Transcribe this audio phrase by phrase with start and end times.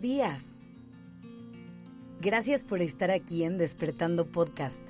[0.00, 0.58] Días.
[2.20, 4.80] Gracias por estar aquí en Despertando Podcast.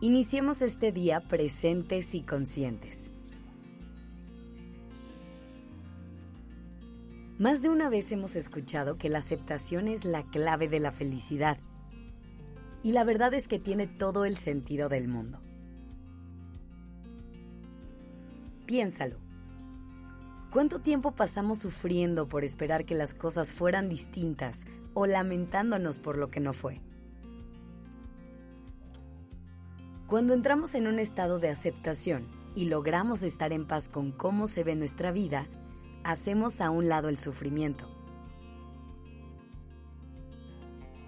[0.00, 3.10] Iniciemos este día presentes y conscientes.
[7.38, 11.58] Más de una vez hemos escuchado que la aceptación es la clave de la felicidad.
[12.82, 15.40] Y la verdad es que tiene todo el sentido del mundo.
[18.66, 19.25] Piénsalo.
[20.56, 24.64] ¿Cuánto tiempo pasamos sufriendo por esperar que las cosas fueran distintas
[24.94, 26.80] o lamentándonos por lo que no fue?
[30.06, 34.64] Cuando entramos en un estado de aceptación y logramos estar en paz con cómo se
[34.64, 35.46] ve nuestra vida,
[36.04, 37.86] hacemos a un lado el sufrimiento.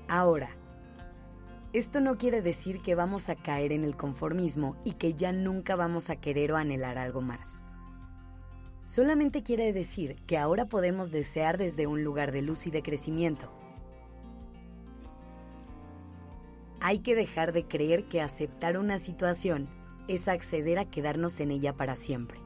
[0.09, 0.51] Ahora,
[1.73, 5.75] esto no quiere decir que vamos a caer en el conformismo y que ya nunca
[5.75, 7.62] vamos a querer o anhelar algo más.
[8.89, 13.53] Solamente quiere decir que ahora podemos desear desde un lugar de luz y de crecimiento.
[16.80, 19.69] Hay que dejar de creer que aceptar una situación
[20.08, 22.39] es acceder a quedarnos en ella para siempre.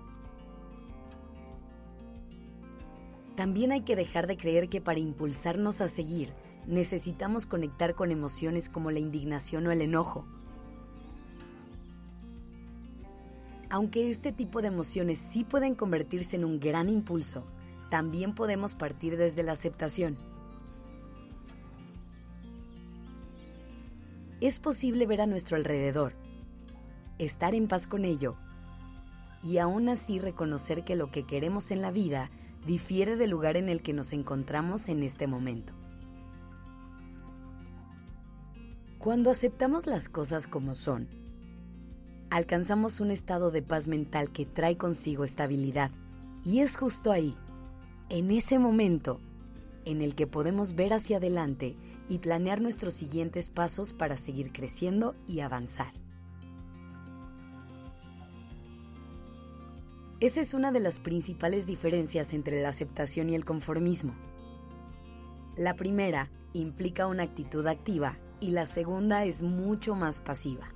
[3.36, 6.34] También hay que dejar de creer que para impulsarnos a seguir
[6.66, 10.24] necesitamos conectar con emociones como la indignación o el enojo
[13.72, 17.42] Aunque este tipo de emociones sí pueden convertirse en un gran impulso,
[17.88, 20.18] también podemos partir desde la aceptación.
[24.42, 26.12] Es posible ver a nuestro alrededor,
[27.16, 28.36] estar en paz con ello
[29.42, 32.30] y aún así reconocer que lo que queremos en la vida
[32.66, 35.72] difiere del lugar en el que nos encontramos en este momento.
[38.98, 41.21] Cuando aceptamos las cosas como son,
[42.36, 45.90] alcanzamos un estado de paz mental que trae consigo estabilidad.
[46.44, 47.36] Y es justo ahí,
[48.08, 49.20] en ese momento,
[49.84, 51.76] en el que podemos ver hacia adelante
[52.08, 55.92] y planear nuestros siguientes pasos para seguir creciendo y avanzar.
[60.20, 64.14] Esa es una de las principales diferencias entre la aceptación y el conformismo.
[65.56, 70.72] La primera implica una actitud activa y la segunda es mucho más pasiva.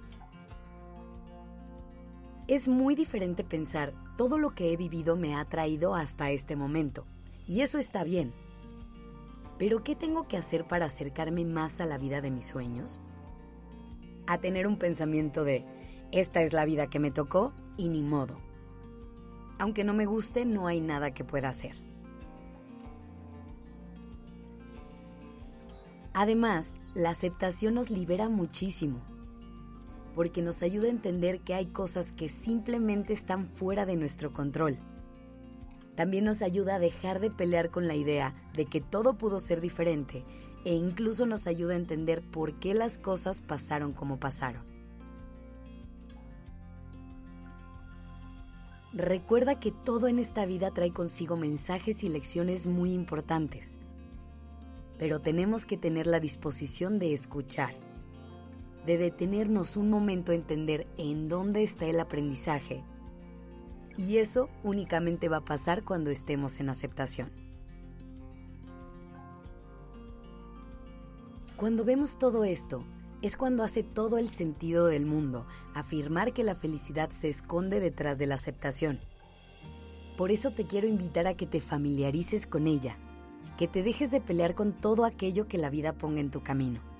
[2.48, 7.04] Es muy diferente pensar, todo lo que he vivido me ha traído hasta este momento,
[7.44, 8.32] y eso está bien.
[9.58, 13.00] Pero ¿qué tengo que hacer para acercarme más a la vida de mis sueños?
[14.28, 15.64] A tener un pensamiento de,
[16.12, 18.36] esta es la vida que me tocó y ni modo.
[19.58, 21.74] Aunque no me guste, no hay nada que pueda hacer.
[26.14, 29.02] Además, la aceptación nos libera muchísimo
[30.16, 34.78] porque nos ayuda a entender que hay cosas que simplemente están fuera de nuestro control.
[35.94, 39.60] También nos ayuda a dejar de pelear con la idea de que todo pudo ser
[39.60, 40.24] diferente
[40.64, 44.62] e incluso nos ayuda a entender por qué las cosas pasaron como pasaron.
[48.94, 53.78] Recuerda que todo en esta vida trae consigo mensajes y lecciones muy importantes,
[54.98, 57.74] pero tenemos que tener la disposición de escuchar
[58.86, 62.84] de detenernos un momento a entender en dónde está el aprendizaje.
[63.98, 67.30] Y eso únicamente va a pasar cuando estemos en aceptación.
[71.56, 72.84] Cuando vemos todo esto,
[73.22, 78.18] es cuando hace todo el sentido del mundo afirmar que la felicidad se esconde detrás
[78.18, 79.00] de la aceptación.
[80.16, 82.98] Por eso te quiero invitar a que te familiarices con ella,
[83.58, 86.95] que te dejes de pelear con todo aquello que la vida ponga en tu camino.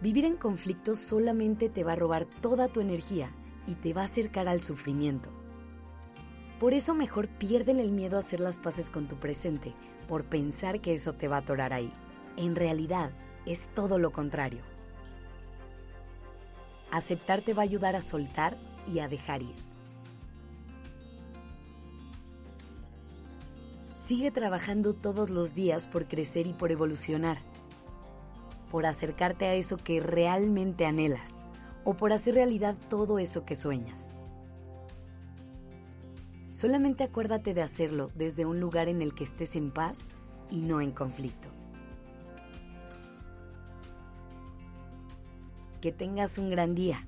[0.00, 3.32] Vivir en conflicto solamente te va a robar toda tu energía
[3.66, 5.30] y te va a acercar al sufrimiento.
[6.60, 9.74] Por eso mejor piérdele el miedo a hacer las paces con tu presente,
[10.06, 11.92] por pensar que eso te va a atorar ahí.
[12.36, 13.10] En realidad,
[13.44, 14.62] es todo lo contrario.
[16.92, 18.56] Aceptar te va a ayudar a soltar
[18.86, 19.54] y a dejar ir.
[23.96, 27.38] Sigue trabajando todos los días por crecer y por evolucionar
[28.70, 31.46] por acercarte a eso que realmente anhelas
[31.84, 34.12] o por hacer realidad todo eso que sueñas.
[36.50, 40.08] Solamente acuérdate de hacerlo desde un lugar en el que estés en paz
[40.50, 41.48] y no en conflicto.
[45.80, 47.07] Que tengas un gran día.